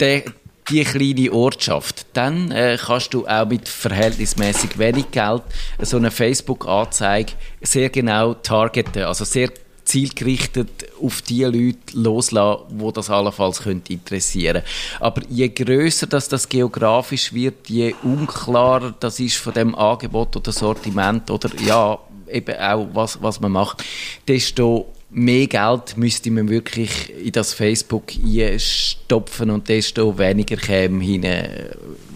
[0.00, 0.22] der,
[0.68, 5.42] die kleine Ortschaft, dann äh, kannst du auch mit verhältnismäßig wenig Geld
[5.80, 9.50] so eine Facebook-Anzeige sehr genau targeten, also sehr
[9.92, 14.62] zielgerichtet auf die Leute loslassen, wo das allenfalls könnte interessieren.
[15.00, 20.50] Aber je größer das, das geografisch wird, je unklarer das ist von dem Angebot oder
[20.50, 21.98] Sortiment oder ja
[22.30, 23.84] eben auch was was man macht,
[24.26, 28.12] desto mehr Geld müsste man wirklich in das Facebook
[28.56, 31.68] stopfen und desto weniger käme hinein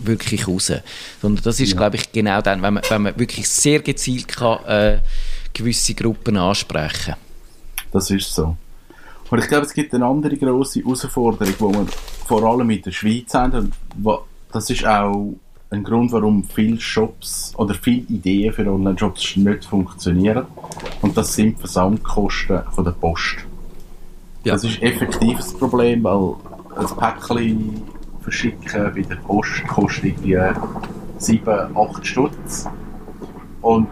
[0.02, 0.72] wirklich raus.
[1.20, 1.76] Sondern das ist, ja.
[1.76, 4.98] glaube ich, genau dann, wenn man, wenn man wirklich sehr gezielt kann, äh,
[5.52, 7.25] gewisse Gruppen ansprechen kann.
[7.96, 8.54] Das ist so.
[9.30, 11.86] Und ich glaube, es gibt eine andere grosse Herausforderung, die wir
[12.26, 13.72] vor allem in der Schweiz haben.
[14.04, 14.18] Und
[14.52, 15.34] das ist auch
[15.70, 20.44] ein Grund, warum viele Shops oder viele Ideen für Online-Shops nicht funktionieren.
[21.00, 23.36] Und das sind Versandkosten von der Post.
[24.44, 24.52] Ja.
[24.52, 26.34] Das ist effektiv das Problem, weil
[26.76, 27.82] ein Päckchen
[28.20, 30.38] verschicken bei der Post kostet irgendwie
[31.16, 32.68] 7, 8 Stutz.
[33.62, 33.88] Und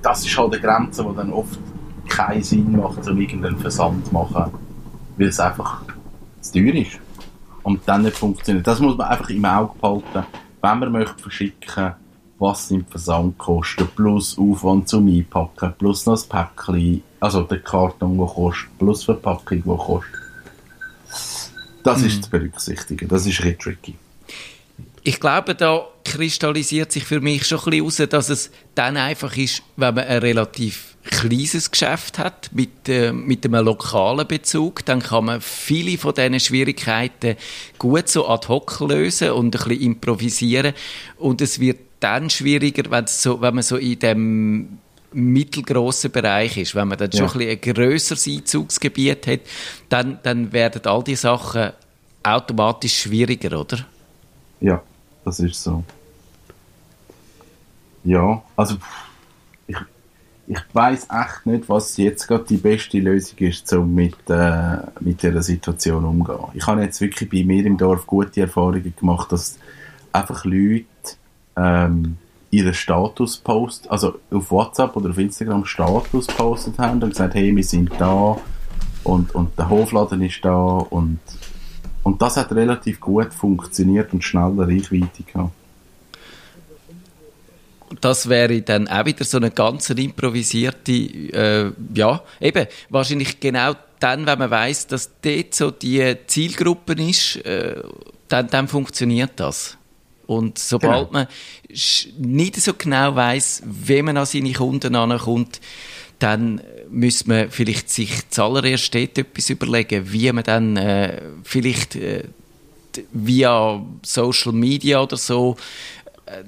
[0.00, 1.58] das ist halt eine Grenze, die dann oft
[2.26, 4.52] keinen Sinn macht, um irgendeinen Versand zu machen,
[5.16, 5.82] weil es einfach
[6.40, 6.98] zu teuer ist
[7.62, 8.66] und dann nicht funktioniert.
[8.66, 10.26] Das muss man einfach im Auge behalten,
[10.62, 11.94] wenn man möchte verschicken
[12.40, 18.26] was sind Versandkosten, plus Aufwand zum Einpacken, plus noch das Päckchen, also der Karton, der
[18.26, 20.14] kostet, plus Verpackung, die kostet.
[21.84, 22.06] Das mhm.
[22.06, 23.94] ist zu berücksichtigen, das ist ein tricky.
[25.02, 29.36] Ich glaube, da kristallisiert sich für mich schon ein bisschen raus, dass es dann einfach
[29.36, 35.00] ist, wenn man ein relativ kleines Geschäft hat mit, äh, mit einem lokalen Bezug, dann
[35.00, 37.36] kann man viele von diesen Schwierigkeiten
[37.78, 40.72] gut so ad hoc lösen und ein bisschen improvisieren.
[41.18, 44.78] Und es wird dann schwieriger, wenn, so, wenn man so in dem
[45.12, 47.28] mittelgroßen Bereich ist, wenn man dann ja.
[47.28, 49.40] schon ein, ein grösseres Einzugsgebiet hat,
[49.88, 51.72] dann, dann werden all die Sachen
[52.22, 53.86] automatisch schwieriger, oder?
[54.60, 54.82] Ja,
[55.24, 55.84] das ist so.
[58.04, 58.80] Ja, also ich,
[60.50, 65.22] ich weiß echt nicht, was jetzt gerade die beste Lösung ist, um mit, äh, mit
[65.22, 66.48] dieser Situation umzugehen.
[66.54, 69.60] Ich habe jetzt wirklich bei mir im Dorf gute Erfahrungen gemacht, dass
[70.12, 70.86] einfach Leute
[71.56, 72.16] ähm,
[72.50, 77.54] ihren Status post, also auf WhatsApp oder auf Instagram Status postet haben und gesagt, hey,
[77.54, 78.36] wir sind da
[79.04, 81.20] und, und der Hofladen ist da und,
[82.02, 85.52] und das hat relativ gut funktioniert und schnell eine Reichweite gehabt.
[88.00, 94.26] Das wäre dann auch wieder so eine ganz improvisierte, äh, ja, eben, wahrscheinlich genau dann,
[94.26, 97.82] wenn man weiß, dass dort so die Zielgruppe ist, äh,
[98.28, 99.76] dann, dann funktioniert das.
[100.26, 101.12] Und sobald genau.
[101.12, 101.26] man
[102.18, 105.60] nicht so genau weiß, wie man an seine Kunden ankommt,
[106.20, 112.24] dann müsste man vielleicht sich zuallererst etwas überlegen, wie man dann äh, vielleicht äh,
[113.12, 115.56] via Social Media oder so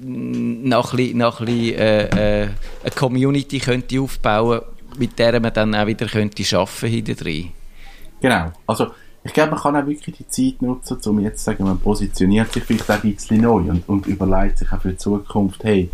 [0.00, 2.48] noch ein noch ein äh, äh,
[2.82, 4.60] eine Community könnte aufbauen
[4.98, 7.44] mit der man dann auch wieder könnte arbeiten hinterher.
[8.20, 8.88] Genau, also
[9.24, 12.52] ich glaube, man kann auch wirklich die Zeit nutzen, um jetzt zu sagen, man positioniert
[12.52, 15.90] sich vielleicht auch ein bisschen neu und, und überlegt sich auch für die Zukunft, hey,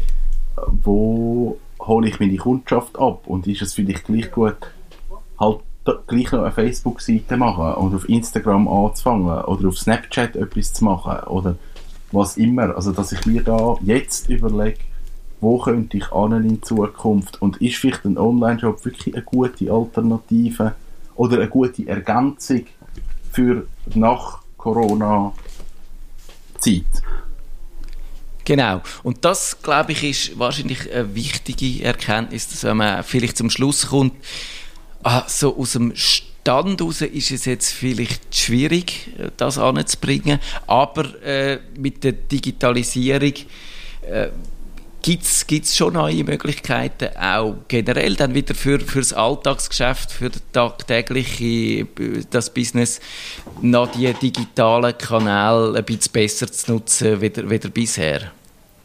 [0.83, 4.57] wo hole ich meine Kundschaft ab und ist es vielleicht gleich gut,
[5.39, 5.61] halt
[6.07, 11.27] gleich noch eine Facebook-Seite machen und auf Instagram anzufangen oder auf Snapchat etwas zu machen
[11.29, 11.57] oder
[12.13, 12.75] was immer.
[12.75, 14.79] Also, dass ich mir da jetzt überlege,
[15.41, 20.75] wo könnte ich an in Zukunft und ist vielleicht ein Online-Shop wirklich eine gute Alternative
[21.15, 22.67] oder eine gute Ergänzung
[23.33, 25.35] für nach Corona-Zeit.
[28.45, 28.81] Genau.
[29.03, 33.89] Und das, glaube ich, ist wahrscheinlich eine wichtige Erkenntnis, dass wenn man vielleicht zum Schluss
[33.89, 34.15] kommt,
[35.03, 35.93] ah, so aus dem
[36.43, 43.35] Stand heraus ist es jetzt vielleicht schwierig, das anzubringen, aber äh, mit der Digitalisierung
[44.11, 44.29] äh,
[45.03, 50.41] gibt es schon neue Möglichkeiten, auch generell dann wieder für, für das Alltagsgeschäft, für das
[50.53, 51.87] tagtägliche
[52.31, 53.01] das Business,
[53.61, 58.33] noch die digitalen Kanäle ein bisschen besser zu nutzen, wie, wie bisher?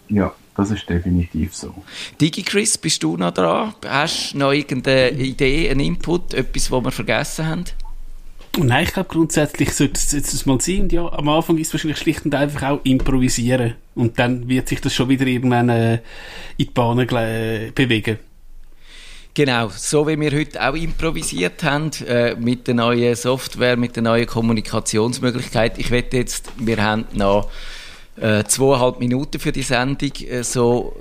[0.09, 1.73] Ja, das ist definitiv so.
[2.21, 3.73] DigiChris, bist du noch dran?
[3.85, 7.65] Hast du noch irgendeine Idee, einen Input, etwas, was wir vergessen haben?
[8.57, 10.81] Nein, ich glaube grundsätzlich sollte es jetzt mal sein.
[10.81, 13.73] Und ja, am Anfang ist es wahrscheinlich schlicht und einfach auch improvisieren.
[13.95, 16.01] Und dann wird sich das schon wieder irgendwann äh, in
[16.59, 18.19] die Bahnen äh, bewegen.
[19.33, 24.03] Genau, so wie wir heute auch improvisiert haben, äh, mit der neuen Software, mit der
[24.03, 25.79] neuen Kommunikationsmöglichkeit.
[25.79, 27.49] Ich wette jetzt, wir haben noch
[28.17, 30.95] äh, zweieinhalb Minuten für die Sendung, äh, so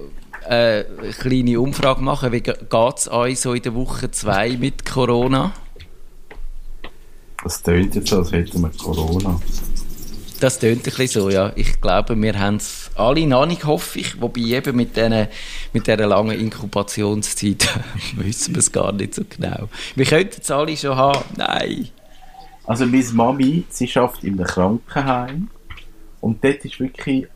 [0.48, 2.33] äh, eine kleine Umfrage machen.
[2.33, 2.62] Wie geht
[2.96, 5.53] es euch so in der Woche zwei mit Corona?
[7.42, 9.40] Das tönt jetzt so, als hätten wir Corona.
[10.40, 11.53] Das tönt ein bisschen so, ja.
[11.55, 14.20] Ich glaube, wir haben es alle noch nicht, hoffe ich.
[14.20, 15.29] Wobei eben mit, diesen,
[15.72, 17.68] mit dieser langen Inkubationszeit
[18.16, 19.68] wissen wir es gar nicht so genau.
[19.94, 21.25] Wir könnten es alle schon haben.
[21.37, 21.88] Nein.
[22.64, 25.48] Also meine Mami, sie schafft in einem Krankenheim.
[26.23, 27.27] Und dort ist wirklich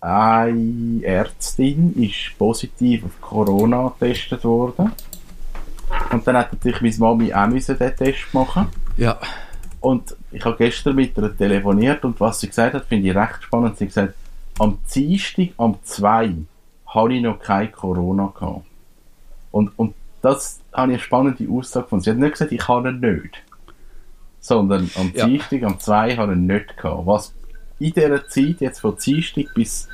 [0.00, 4.92] eine Ärztin ist positiv auf Corona getestet worden.
[6.12, 8.68] Und dann hat natürlich meine Mami auch müssen den Test machen.
[8.96, 9.18] Ja.
[9.80, 13.42] Und ich habe gestern mit ihr telefoniert und was sie gesagt hat, finde ich recht
[13.42, 13.78] spannend.
[13.78, 14.14] Sie hat gesagt,
[14.58, 16.34] am Dienstag, am 2.
[16.86, 18.64] habe ich noch kein Corona gehabt.
[19.50, 22.00] Und, und das habe ich eine spannende Aussage von.
[22.00, 23.42] Sie hat nicht gesagt, ich habe ihn nicht.
[24.40, 25.26] Sondern am ja.
[25.26, 26.16] Dienstag, am 2.
[26.16, 27.06] habe ich ihn nicht gehabt.
[27.06, 27.32] Was
[27.78, 29.88] in dieser Zeit, jetzt von Dienstag bis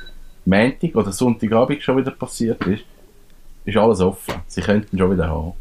[0.45, 2.83] Montag oder Sonntagabend schon wieder passiert ist,
[3.65, 4.35] ist alles offen.
[4.47, 5.53] Sie könnten schon wieder haben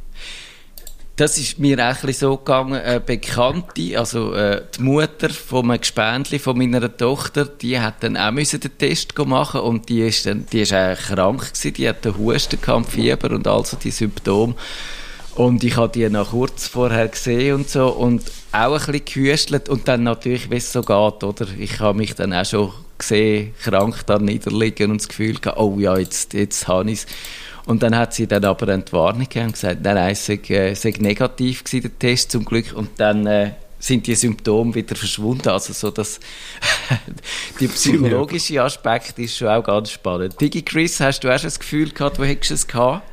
[1.16, 2.80] das ist mir auch so gegangen.
[2.80, 8.16] Eine Bekannte, also äh, die Mutter von einem Gespendli von meiner Tochter, die hat dann
[8.16, 12.06] auch den Test machen und die ist dann, die ist auch krank gewesen, die hat
[12.06, 14.54] Husten, Fieber und also die Symptome.
[15.34, 19.68] Und ich habe die noch kurz vorher gesehen und so und auch ein bisschen gehüstelt
[19.70, 21.46] und dann natürlich, wie es so geht, oder?
[21.58, 25.78] Ich habe mich dann auch schon gesehen, krank da niederliegen und das Gefühl gehabt, oh
[25.78, 27.06] ja, jetzt, jetzt habe ich es.
[27.64, 30.40] Und dann hat sie dann aber eine Warnung gegeben und gesagt, nein, nein, es sei,
[30.48, 32.72] äh, sei negativ gewesen, der Test zum Glück.
[32.74, 35.48] Und dann äh, sind die Symptome wieder verschwunden.
[35.48, 36.18] Also so, dass
[37.60, 40.40] die psychologische Aspekt ist schon auch ganz spannend.
[40.40, 43.11] Digi Chris, hast du auch schon das Gefühl gehabt, wo hättest du es gehabt?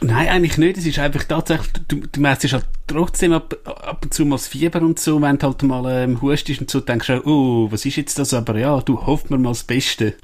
[0.00, 0.76] Nein, eigentlich nicht.
[0.76, 4.48] Es ist einfach tatsächlich, du, du merkst halt trotzdem ab, ab und zu mal das
[4.48, 7.84] Fieber und so, wenn du halt mal ähm, hustest und so, denkst du, oh, was
[7.86, 8.34] ist jetzt das?
[8.34, 10.14] Aber ja, du hoffst mir mal das Beste.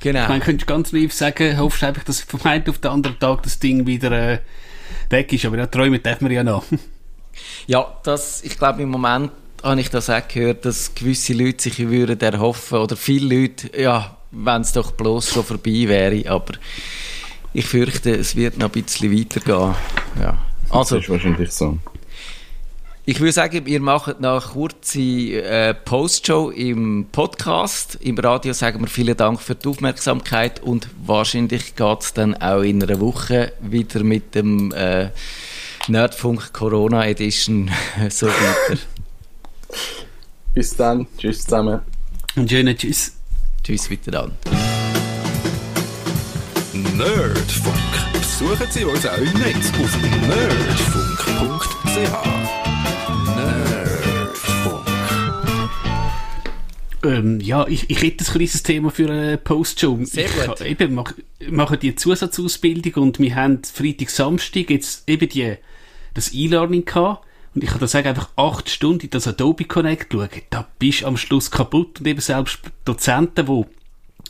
[0.00, 0.22] Genau.
[0.22, 3.42] Ich meine, könntest ganz naiv sagen, hoffst einfach, dass vom einen auf den anderen Tag
[3.44, 4.38] das Ding wieder äh,
[5.10, 5.44] weg ist.
[5.44, 6.64] Aber ja, träumen darf man ja noch.
[7.66, 9.30] ja, das, ich glaube, im Moment
[9.62, 14.16] habe ich das auch gehört, dass gewisse Leute sich würden erhoffen, oder viele Leute, ja,
[14.32, 16.28] wenn es doch bloß schon vorbei wäre.
[16.30, 16.54] Aber
[17.54, 19.74] ich fürchte, es wird noch ein bisschen weitergehen.
[20.20, 20.38] Ja.
[20.70, 21.78] Also, das ist wahrscheinlich so.
[23.04, 27.98] Ich würde sagen, wir machen noch eine kurze äh, Postshow im Podcast.
[28.00, 32.62] Im Radio sagen wir vielen Dank für die Aufmerksamkeit und wahrscheinlich geht es dann auch
[32.62, 35.10] in einer Woche wieder mit dem äh,
[35.88, 37.72] Nerdfunk Corona Edition
[38.08, 38.80] so weiter.
[40.54, 41.08] Bis dann.
[41.18, 41.80] Tschüss zusammen.
[42.36, 43.16] Und schönen Tschüss.
[43.64, 44.36] Tschüss miteinander.
[46.96, 47.74] Nerdfunk.
[48.12, 52.12] Besuchen Sie uns auch im Netz auf nerdfunk.ch.
[53.36, 54.86] Nerdfunk.
[57.04, 59.98] Ähm, ja, ich, ich hätte ein kleines Thema für eine Postshow.
[60.04, 60.60] Sehr ich gut.
[60.60, 61.12] ha- eben mach,
[61.50, 65.56] mache die Zusatzausbildung und wir haben Freitag, Samstag jetzt eben die,
[66.14, 67.26] das E-Learning gehabt.
[67.54, 71.02] Und ich kann da sagen, einfach acht Stunden in das Adobe Connect schauen, da bist
[71.02, 72.00] du am Schluss kaputt.
[72.00, 73.64] Und eben selbst Dozenten, die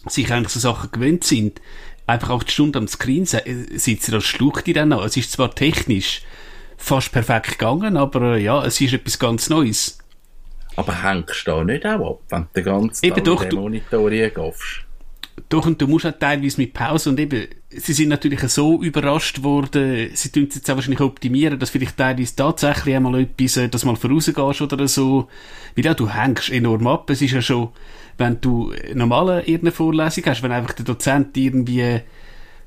[0.09, 1.61] sich eigentlich so Sachen gewöhnt sind,
[2.07, 5.05] einfach acht Stunden am Screen sitzen, das schluckt die dann an.
[5.05, 6.23] Es ist zwar technisch
[6.77, 9.99] fast perfekt gegangen, aber äh, ja, es ist etwas ganz Neues.
[10.77, 13.59] Aber hängst du da nicht auch ab, wenn du den ganzen Eben Tag doch, den
[13.59, 14.85] Monitor reingehst?
[15.49, 19.43] Doch, und du musst auch teilweise mit Pause und eben, sie sind natürlich so überrascht
[19.43, 23.69] worden, sie tun es jetzt auch wahrscheinlich optimieren, dass vielleicht teilweise tatsächlich einmal etwas, äh,
[23.69, 25.29] dass mal vorausgehst oder so.
[25.77, 27.09] Weil ja, du hängst enorm ab.
[27.11, 27.69] Es ist ja schon,
[28.19, 32.01] wenn du normale irgendeine Vorlesung hast, wenn einfach der Dozent irgendwie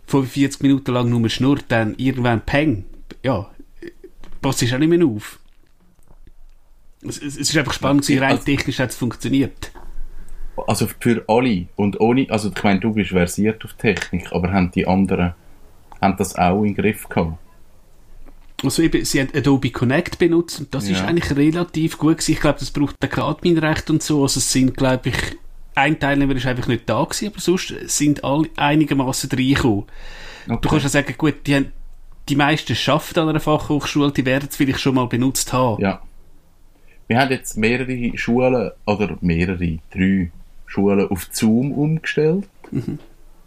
[0.08, 2.86] 45 Minuten lang nur schnurrt, dann irgendwann peng.
[3.23, 3.49] Ja,
[4.41, 5.39] passt auch nicht mehr auf.
[7.01, 9.71] Es, es es ist einfach spannend, wie rein Also- technisch hat es funktioniert.
[10.67, 14.71] Also für alle und ohne, also ich meine, du bist versiert auf Technik, aber haben
[14.71, 15.34] die anderen
[16.01, 17.38] haben das auch im Griff gehabt?
[18.63, 21.06] Also eben, sie haben Adobe Connect benutzt und das ist Ja.
[21.06, 22.32] eigentlich relativ gut gewesen.
[22.32, 24.22] Ich glaube, das braucht der Adminrecht und so.
[24.24, 25.15] Also es sind, glaube ich,
[25.76, 29.84] ein Teilnehmer ist einfach nicht da gewesen, aber sonst sind alle einigermaßen reingekommen.
[30.48, 31.72] Du kannst ja sagen, gut, die, haben,
[32.30, 35.82] die meisten schaffen an einer Fachhochschule, die werden es vielleicht schon mal benutzt haben.
[35.82, 36.02] Ja.
[37.08, 40.32] Wir haben jetzt mehrere Schulen, oder mehrere, drei
[40.65, 42.48] Schulen auf Zoom umgestellt.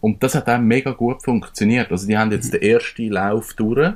[0.01, 1.90] Und das hat auch mega gut funktioniert.
[1.90, 3.94] Also die haben jetzt den ersten Lauf durch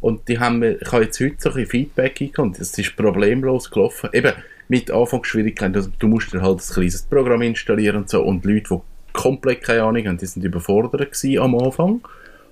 [0.00, 2.54] und die haben mir, ich habe jetzt heute so ein Feedback eingekommen.
[2.58, 4.10] Es ist problemlos gelaufen.
[4.12, 4.32] Eben
[4.68, 5.74] mit Anfangsschwierigkeiten.
[5.76, 8.22] Also du musst dir halt ein kleines Programm installieren und so.
[8.22, 8.80] Und Leute, die
[9.12, 12.00] komplett keine Ahnung haben, die sind überfordert gewesen am Anfang.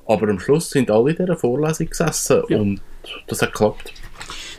[0.06, 2.58] Aber am Schluss sind alle in dieser Vorlesung gesessen Ja.
[2.58, 2.80] und
[3.28, 3.92] das hat geklappt.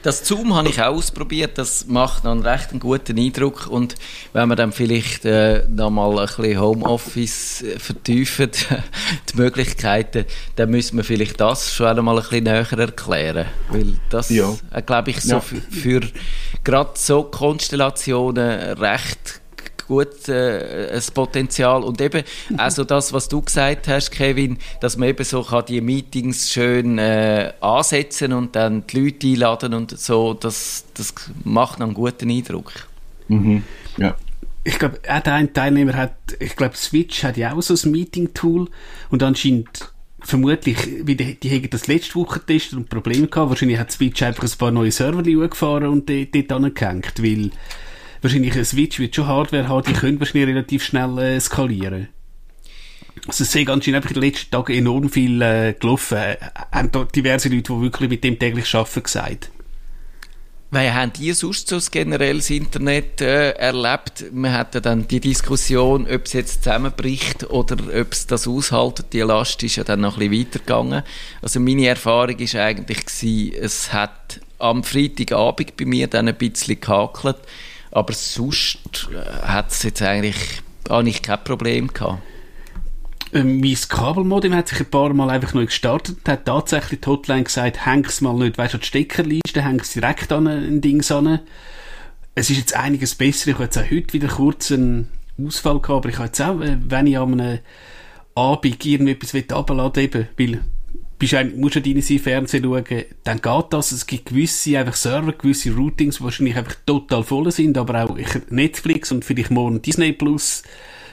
[0.01, 3.95] Das Zoom habe ich auch ausprobiert, das macht noch einen recht einen guten Eindruck und
[4.31, 8.49] wenn man dann vielleicht äh, noch mal ein bisschen Homeoffice äh, vertiefen,
[9.33, 10.23] die Möglichkeiten,
[10.55, 14.55] dann müssen wir vielleicht das schon einmal ein bisschen näher erklären, weil das, Ja.
[14.71, 15.39] äh, glaube ich, so Ja.
[15.41, 16.01] für, für
[16.63, 19.41] gerade so Konstellationen recht
[19.89, 22.23] gut äh, ein Potenzial und eben
[22.55, 26.97] also das, was du gesagt hast, Kevin, dass man eben so kann die Meetings schön
[26.97, 32.71] äh, ansetzen und dann die Leute einladen und so, das, das macht einen guten Eindruck.
[33.27, 33.63] Mhm.
[33.97, 34.15] Ja.
[34.63, 37.91] ich glaube, auch der eine Teilnehmer hat, ich glaube, Switch hat ja auch so ein
[37.91, 38.69] Meeting-Tool
[39.09, 43.49] und anscheinend vermutlich, wie die, die haben das letzte Woche getestet und Probleme gehabt.
[43.49, 47.51] Wahrscheinlich hat Switch einfach ein paar neue Server gefahren und die- dort angehängt, weil
[48.21, 52.09] wahrscheinlich ein Switch wird schon Hardware haben, die können wahrscheinlich relativ schnell äh, skalieren.
[53.27, 56.17] Also es sind anscheinend einfach in den letzten Tagen enorm viel äh, gelaufen.
[56.17, 56.37] Äh,
[56.71, 59.51] haben diverse Leute, die wirklich mit dem täglich arbeiten, gesagt.
[60.71, 64.25] Weil haben die sonst so das generelles Internet äh, erlebt?
[64.31, 69.07] Wir hatten dann die Diskussion, ob es jetzt zusammenbricht oder ob es das aushaltet.
[69.13, 71.03] Die Last ist ja dann noch ein bisschen weitergegangen.
[71.41, 76.79] Also meine Erfahrung ist eigentlich gewesen, es hat am Freitagabend bei mir dann ein bisschen
[76.79, 77.37] gehakelt,
[77.91, 82.21] aber sonst äh, hat es jetzt eigentlich, habe ich kein Problem gehabt.
[83.31, 87.07] Ähm, mein Kabelmodem hat sich ein paar Mal einfach neu gestartet und hat tatsächlich die
[87.07, 91.39] Hotline gesagt, häng's mal nicht, weißt du, die Steckerleiste, häng's direkt an ein Ding an.
[92.35, 93.49] Es ist jetzt einiges besser.
[93.49, 95.09] Ich habe jetzt auch heute wieder kurz einen
[95.43, 97.59] Ausfall gehabt, aber ich habe jetzt auch, äh, wenn ich an einem
[98.35, 100.61] Abend irgendetwas runterladen will, weil
[101.19, 103.91] bist eigentlich, musst du deine Fernsehen schauen, dann geht das.
[103.91, 108.17] Es gibt gewisse einfach Server, gewisse Routings, die wahrscheinlich einfach total voll sind, aber auch
[108.49, 110.63] Netflix und vielleicht morgen Disney Plus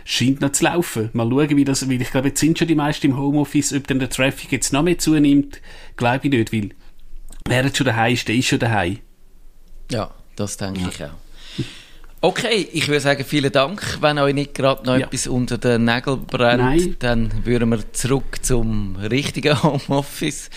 [0.04, 1.10] scheint noch zu laufen.
[1.12, 3.86] Mal schauen, wie das, weil ich glaube, jetzt sind schon die meisten im Homeoffice, ob
[3.88, 5.60] dann der Traffic jetzt noch mehr zunimmt,
[5.96, 6.70] glaube ich nicht, weil
[7.46, 8.98] wer jetzt schon daheim ist, der ist schon daheim.
[9.90, 11.25] Ja, das denke ich auch.
[12.26, 13.98] Okay, ich würde sagen, vielen Dank.
[14.00, 15.06] Wenn euch nicht gerade noch Ja.
[15.06, 16.96] etwas unter den Nägeln brennt, Nein.
[16.98, 20.50] dann würden wir zurück zum richtigen Homeoffice.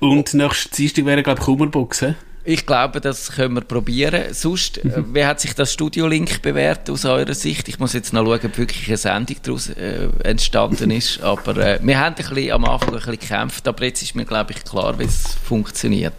[0.00, 2.14] Und nächstes Dienstag wäre, glaube ich, Kummerbox, hä?
[2.44, 4.32] Ich glaube, das können wir probieren.
[4.32, 7.68] Sonst, äh, wie hat sich das Studio-Link bewährt aus eurer Sicht?
[7.68, 11.20] Ich muss jetzt noch schauen, ob wirklich eine Sendung daraus äh, entstanden ist.
[11.22, 14.24] Aber äh, wir haben ein bisschen, am Anfang ein bisschen gekämpft, aber jetzt ist mir,
[14.24, 16.14] glaube ich, klar, wie es funktioniert.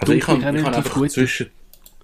[0.00, 1.12] Also ich Dunkel habe ich relativ einfach gut.
[1.12, 1.46] zwischen,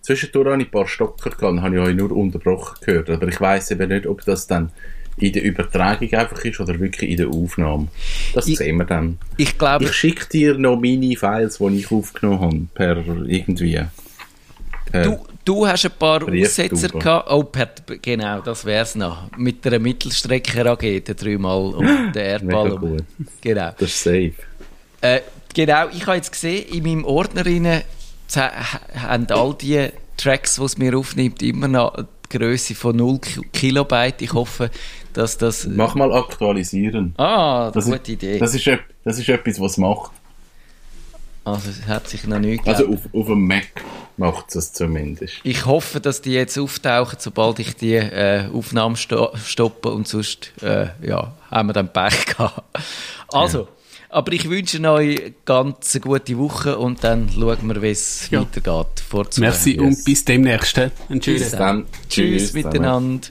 [0.02, 3.08] zwischendurch habe ich ein paar Stocker gehabt, habe ich euch nur unterbrochen gehört.
[3.10, 4.70] Aber ich weiss eben nicht, ob das dann
[5.18, 7.88] in der Übertragung einfach ist oder wirklich in der Aufnahme.
[8.34, 9.18] Das Ich- sehen wir dann.
[9.36, 12.96] Ich glaube, Ich schicke dir noch meine Files, die ich aufgenommen habe, per
[13.26, 13.80] irgendwie.
[14.90, 16.22] Per, du, du hast ein paar.
[16.26, 17.30] Aussetzer gehabt.
[17.30, 17.68] Oh, per,
[18.00, 19.30] genau, das wär's noch.
[19.36, 22.64] Mit einer Mittelstrecke-Rakete dreimal um den Erdball.
[22.70, 23.04] Mega gut.
[23.40, 23.70] Genau.
[23.78, 24.32] Das ist safe.
[25.02, 25.20] Äh,
[25.54, 27.44] genau, ich habe jetzt gesehen, in meinem Ordner
[28.32, 28.50] z-
[28.96, 31.96] haben all die Tracks, die es mir aufnimmt, immer noch
[32.32, 34.22] die Größe von 0 Ki- Kilobyte.
[34.22, 34.70] Ich hoffe,
[35.12, 35.66] dass das...
[35.66, 37.14] Mach mal aktualisieren.
[37.18, 38.38] Ah, Das gute ist, Idee.
[38.38, 38.66] Das ist,
[39.04, 40.12] das ist etwas, was macht.
[41.44, 43.68] also, es hat sich noch nicht Also auf, auf dem Mac
[44.16, 45.34] macht es zumindest.
[45.42, 50.52] Ich hoffe, dass die jetzt auftauchen, sobald ich die äh, Aufnahme sto stoppe und sonst
[50.62, 52.62] äh, ja, haben wir dann Pech gehabt.
[53.28, 53.68] Also,
[54.12, 58.42] aber ich wünsche euch ganz eine gute Woche und dann schauen wir, wie es Ja.
[58.42, 59.02] weitergeht.
[59.10, 59.80] Vorzu- Merci Yes.
[59.80, 60.78] und bis demnächst.
[60.78, 61.86] Einen schönen Bis Bis dann.
[62.08, 62.64] Tschüss zusammen.
[62.66, 63.28] miteinander.